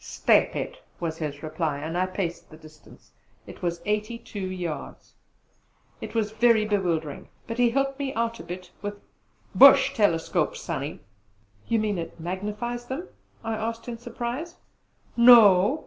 "Step 0.03 0.55
it!" 0.55 0.81
was 0.99 1.19
his 1.19 1.43
reply. 1.43 1.79
I 1.87 2.05
paced 2.07 2.49
the 2.49 2.57
distance; 2.57 3.11
it 3.45 3.61
was 3.61 3.81
eighty 3.85 4.17
two 4.17 4.39
yards. 4.49 5.13
It 6.01 6.15
was 6.15 6.31
very 6.31 6.65
bewildering; 6.65 7.27
but 7.45 7.59
he 7.59 7.69
helped 7.69 7.99
me 7.99 8.11
out 8.15 8.39
a 8.39 8.43
bit 8.43 8.71
with 8.81 8.99
"Bush 9.53 9.93
telescopes, 9.93 10.59
Sonny!" 10.59 11.01
"You 11.67 11.77
mean 11.77 11.99
it 11.99 12.19
magnifies 12.19 12.85
them?" 12.87 13.09
I 13.43 13.53
asked 13.53 13.87
in 13.87 13.99
surprise. 13.99 14.55
"No! 15.15 15.79